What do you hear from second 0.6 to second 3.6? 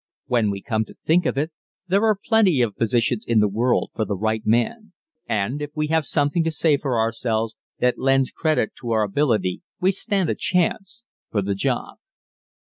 come to think of it, there are plenty of positions in the